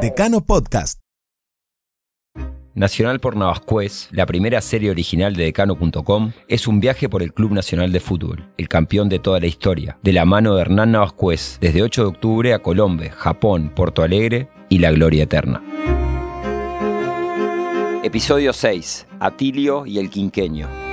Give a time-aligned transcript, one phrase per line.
[0.00, 1.00] Decano Podcast.
[2.74, 7.52] Nacional por Navascués, la primera serie original de Decano.com, es un viaje por el Club
[7.52, 11.58] Nacional de Fútbol, el campeón de toda la historia, de la mano de Hernán Navascués,
[11.60, 15.62] desde 8 de octubre a Colombe, Japón, Porto Alegre y la gloria eterna.
[18.02, 19.06] Episodio 6.
[19.20, 20.83] Atilio y el Quinqueño.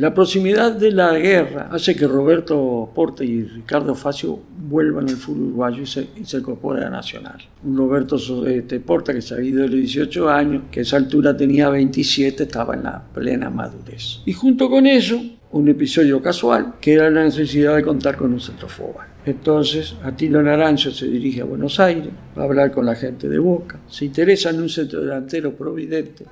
[0.00, 5.48] La proximidad de la guerra hace que Roberto Porte y Ricardo Facio vuelvan al fútbol
[5.48, 7.36] uruguayo y se, incorporen a Nacional.
[7.62, 8.16] Roberto
[8.46, 11.68] este, Porta que se había ido a los 18 años, que a esa altura tenía
[11.68, 14.22] 27, estaba en la plena madurez.
[14.24, 15.20] Y junto con eso,
[15.52, 19.06] un episodio casual, que era la necesidad de contar con un centrofoba.
[19.26, 22.08] Entonces, Atilo Naranjo se dirige a Buenos Aires
[22.38, 23.78] va a hablar con la gente de Boca.
[23.86, 26.24] Se interesa en un centro delantero providente,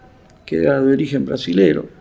[0.47, 1.98] que era de origen brasilero,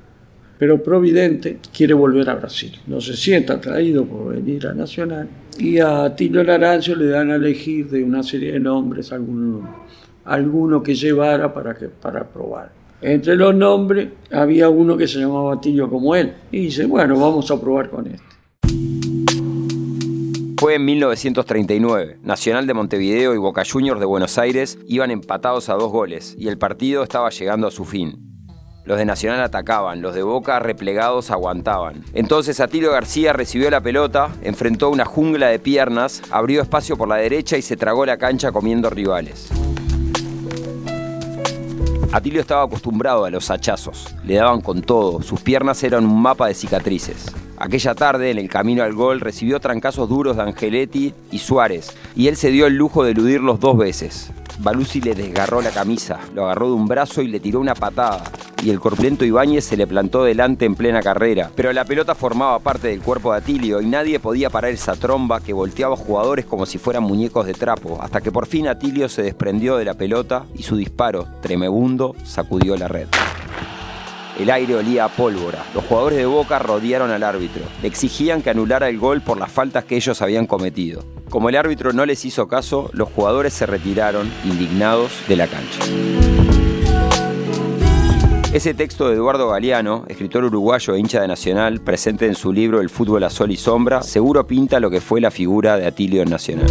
[0.58, 2.72] pero Providente quiere volver a Brasil.
[2.88, 5.28] No se sienta atraído por venir a Nacional
[5.60, 9.86] y a Tilo Naranjo le dan a elegir de una serie de nombres alguno,
[10.26, 12.72] alguno que llevara para, que, para probar.
[13.02, 17.50] Entre los nombres había uno que se llamaba Tillo como él y dice, bueno, vamos
[17.52, 18.38] a probar con este.
[20.60, 22.18] Fue en 1939.
[22.24, 26.48] Nacional de Montevideo y Boca Juniors de Buenos Aires iban empatados a dos goles y
[26.48, 28.27] el partido estaba llegando a su fin.
[28.88, 32.06] Los de Nacional atacaban, los de Boca replegados aguantaban.
[32.14, 37.18] Entonces Atilio García recibió la pelota, enfrentó una jungla de piernas, abrió espacio por la
[37.18, 39.50] derecha y se tragó la cancha comiendo rivales.
[42.14, 46.48] Atilio estaba acostumbrado a los hachazos, le daban con todo, sus piernas eran un mapa
[46.48, 47.26] de cicatrices.
[47.58, 52.30] Aquella tarde, en el camino al gol, recibió trancazos duros de Angeletti y Suárez, y
[52.30, 54.32] él se dio el lujo de eludirlos dos veces.
[54.60, 58.24] Balusi le desgarró la camisa, lo agarró de un brazo y le tiró una patada
[58.64, 61.52] y el corpulento Ibáñez se le plantó delante en plena carrera.
[61.56, 65.42] Pero la pelota formaba parte del cuerpo de Atilio y nadie podía parar esa tromba
[65.42, 69.24] que volteaba jugadores como si fueran muñecos de trapo, hasta que por fin Atilio se
[69.24, 73.08] desprendió de la pelota y su disparo, tremebundo, sacudió la red.
[74.40, 75.66] El aire olía a pólvora.
[75.74, 77.64] Los jugadores de Boca rodearon al árbitro.
[77.82, 81.04] Le exigían que anulara el gol por las faltas que ellos habían cometido.
[81.30, 86.47] Como el árbitro no les hizo caso, los jugadores se retiraron, indignados, de la cancha.
[88.54, 92.80] Ese texto de Eduardo Galeano, escritor uruguayo e hincha de Nacional, presente en su libro
[92.80, 96.22] El fútbol a sol y sombra, seguro pinta lo que fue la figura de Atilio
[96.22, 96.68] en Nacional.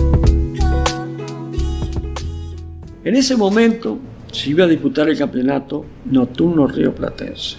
[3.05, 3.99] En ese momento
[4.33, 7.59] se iba a disputar el campeonato nocturno río platense.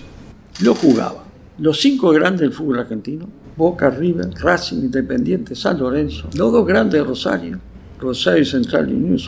[0.62, 1.24] Lo jugaba
[1.60, 7.02] los cinco grandes del fútbol argentino, Boca, River, Racing, Independiente, San Lorenzo, los dos grandes
[7.02, 7.60] de Rosario,
[8.00, 9.20] Rosario Central y Unión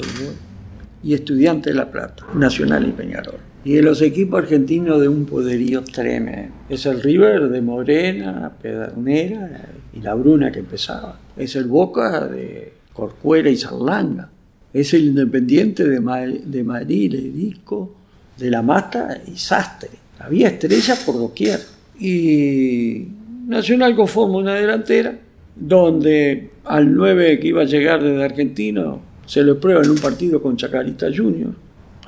[1.03, 5.25] y Estudiantes de La Plata, Nacional y Peñarol y de los equipos argentinos de un
[5.25, 6.53] poderío tremendo.
[6.69, 11.19] Es el River de Morena, Pedernera y la Bruna que empezaba.
[11.35, 14.29] Es el Boca de Corcuera y Sarlanga.
[14.73, 15.99] Es el Independiente de,
[16.45, 17.95] de Madrid, Disco,
[18.37, 19.89] de La Mata y Sastre.
[20.19, 21.59] Había estrellas por doquier.
[21.99, 23.07] Y
[23.47, 25.17] Nacional conforma una delantera
[25.55, 30.41] donde al 9 que iba a llegar desde Argentino se le prueba en un partido
[30.41, 31.53] con Chacarita Junior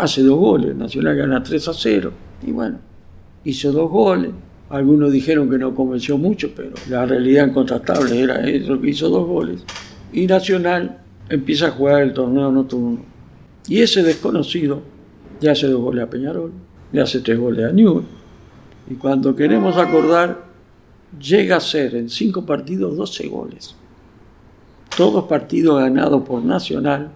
[0.02, 2.12] hace dos goles, Nacional gana 3 a 0,
[2.46, 2.80] y bueno,
[3.44, 4.32] hizo dos goles.
[4.70, 9.28] Algunos dijeron que no convenció mucho, pero la realidad incontrastable era eso, que hizo dos
[9.28, 9.64] goles.
[10.14, 10.98] Y Nacional
[11.30, 13.00] empieza a jugar el torneo nocturno.
[13.68, 14.82] Y ese desconocido
[15.40, 16.52] le hace dos goles a Peñarol,
[16.92, 18.06] le hace tres goles a Newell.
[18.90, 20.46] Y cuando queremos acordar,
[21.20, 23.76] llega a ser en cinco partidos 12 goles.
[24.96, 27.12] Todos partidos ganados por Nacional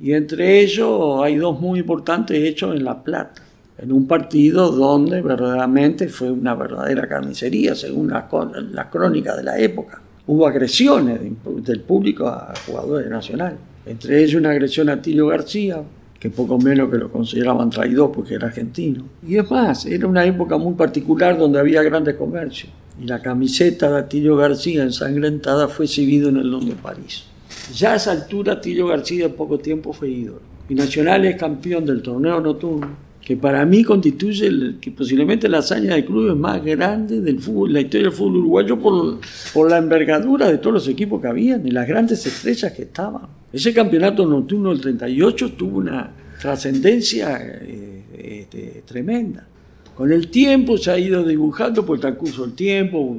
[0.00, 3.42] y entre ellos hay dos muy importantes hechos en La Plata,
[3.78, 8.28] en un partido donde verdaderamente fue una verdadera carnicería, según la,
[8.72, 10.00] la crónica de la época.
[10.26, 15.82] Hubo agresiones del público a jugadores nacionales, entre ellos una agresión a Tilio García,
[16.18, 19.04] que poco menos que lo consideraban traidor porque era argentino.
[19.26, 22.72] Y es más, era una época muy particular donde había grandes comercios.
[22.98, 27.24] Y la camiseta de Atilio García ensangrentada fue exhibida en el Londres de París.
[27.72, 30.40] Ya a esa altura Tillo García en poco tiempo fue ídolo.
[30.68, 32.88] Y Nacional es campeón del torneo nocturno,
[33.20, 37.80] que para mí constituye que posiblemente la hazaña de clubes más grande del fútbol, la
[37.80, 39.18] historia del fútbol uruguayo por,
[39.52, 43.22] por la envergadura de todos los equipos que habían y las grandes estrellas que estaban.
[43.52, 49.46] Ese campeonato nocturno del 38 tuvo una trascendencia eh, este, tremenda.
[49.94, 53.16] Con el tiempo se ha ido dibujando por el transcurso del tiempo,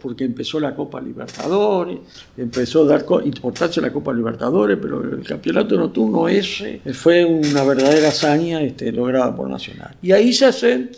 [0.00, 1.98] porque empezó la Copa Libertadores,
[2.36, 7.64] empezó a dar importancia a la Copa Libertadores, pero el campeonato nocturno ese fue una
[7.64, 9.96] verdadera hazaña este, lograda por Nacional.
[10.00, 10.90] Y ahí, se hace,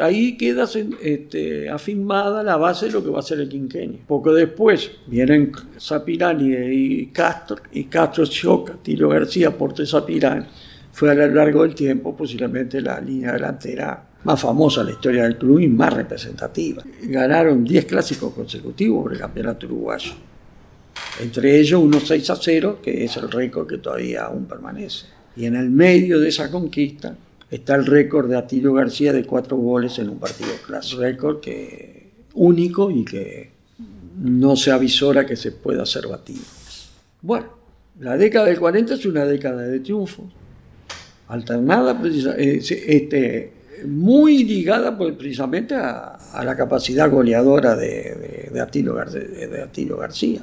[0.00, 0.68] ahí queda
[1.02, 4.00] este, afirmada la base de lo que va a ser el quinquenio.
[4.08, 10.46] Poco después vienen Zapirani y Castro, y Castro choca, Tilo García, Porte Zapirani.
[10.90, 15.38] Fue a lo largo del tiempo posiblemente la línea delantera más famosa la historia del
[15.38, 16.82] club y más representativa.
[17.04, 20.12] Ganaron 10 clásicos consecutivos por el campeonato uruguayo.
[21.18, 25.06] Entre ellos unos 6 a 0, que es el récord que todavía aún permanece.
[25.34, 27.16] Y en el medio de esa conquista
[27.50, 31.00] está el récord de Atilio García de 4 goles en un partido clásico.
[31.00, 33.50] Récord que único y que
[34.20, 36.42] no se avisora que se pueda ser batido.
[37.22, 37.46] Bueno,
[37.98, 40.30] la década del 40 es una década de triunfo,
[41.28, 41.98] alternada
[42.36, 48.94] eh, este, muy ligada pues, precisamente a, la capacidad goleadora de, de, Atilo,
[49.96, 50.40] García.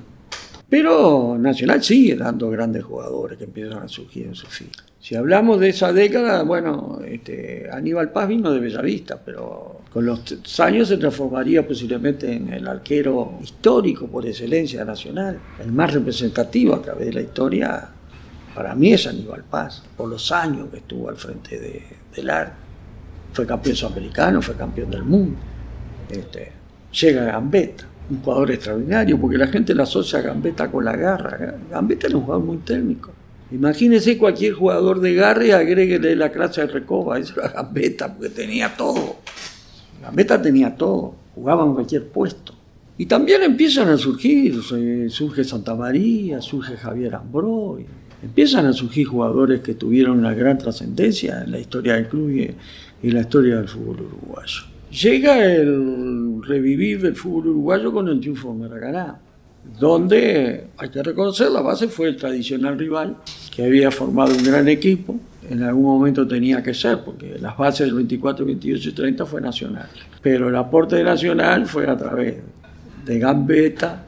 [0.68, 4.70] Pero Nacional sigue dando grandes jugadores que empiezan a surgir en su fin.
[5.00, 10.60] Si hablamos de esa década, bueno, este, Aníbal Paz vino de Bellavista, pero con los
[10.60, 16.82] años se transformaría posiblemente en el arquero histórico por excelencia nacional, el más representativo a
[16.82, 17.90] través de la historia.
[18.56, 21.84] Para mí es Aníbal Paz, por los años que estuvo al frente de,
[22.16, 22.66] del arco
[23.36, 25.38] fue campeón sudamericano, fue campeón del mundo.
[26.10, 26.54] Este,
[26.90, 31.56] llega Gambetta, un jugador extraordinario, porque la gente la asocia a Gambetta con la garra.
[31.70, 33.12] Gambetta era un jugador muy técnico.
[33.52, 38.30] Imagínese cualquier jugador de garra y agréguele la clase de Recoba, eso era Gambetta, porque
[38.30, 39.18] tenía todo.
[40.02, 42.54] Gambetta tenía todo, jugaba en cualquier puesto.
[42.98, 44.62] Y también empiezan a surgir,
[45.10, 47.86] surge Santa María, surge Javier Ambroy,
[48.24, 52.52] empiezan a surgir jugadores que tuvieron una gran trascendencia en la historia del club y,
[53.08, 54.62] y la historia del fútbol uruguayo.
[54.92, 59.20] Llega el revivir del fútbol uruguayo con el triunfo de Maracaná,
[59.80, 63.18] donde, hay que reconocer, la base fue el tradicional rival,
[63.54, 65.20] que había formado un gran equipo,
[65.50, 69.42] en algún momento tenía que ser, porque las bases del 24, 28 y 30 fue
[69.42, 69.90] Nacional.
[70.22, 72.36] Pero el aporte de Nacional fue a través
[73.06, 74.04] de Gambetta,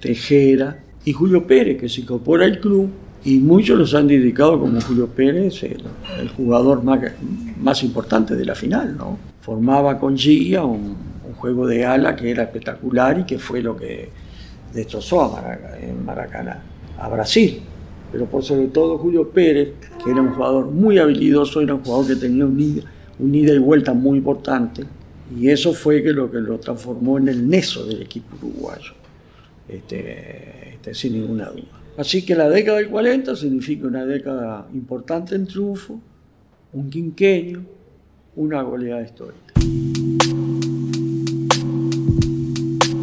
[0.00, 2.90] Tejera y Julio Pérez, que se incorpora al club
[3.24, 7.00] y muchos los han dedicado como Julio Pérez, el, jugador más,
[7.60, 9.18] más, importante de la final, ¿no?
[9.40, 14.10] Formaba con Gia un, juego de ala que era espectacular y que fue lo que
[14.74, 16.62] destrozó a en Maracaná,
[16.98, 17.62] a Brasil.
[18.12, 19.72] Pero por sobre todo Julio Pérez,
[20.04, 22.82] que era un jugador muy habilidoso, era un jugador que tenía un ida,
[23.18, 24.84] un ida y vuelta muy importante,
[25.34, 28.92] y eso fue que lo que lo transformó en el neso del equipo uruguayo,
[29.66, 31.79] este, este sin ninguna duda.
[32.00, 36.00] Así que la década del 40 significa una década importante en triunfo,
[36.72, 37.60] un quinquenio,
[38.36, 39.52] una goleada histórica.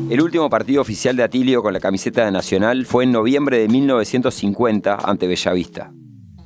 [0.09, 3.67] El último partido oficial de Atilio con la camiseta de Nacional fue en noviembre de
[3.67, 5.93] 1950 ante Bellavista.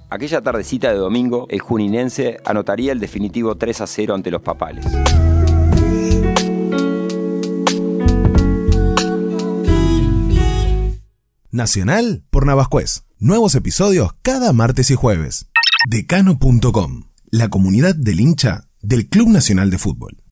[0.10, 4.86] Aquella tardecita de domingo, el juninense anotaría el definitivo 3 a 0 ante los papales.
[11.52, 13.04] Nacional por Navascués.
[13.20, 15.48] Nuevos episodios cada martes y jueves.
[15.90, 20.24] Decano.com, la comunidad del hincha del Club Nacional de Fútbol.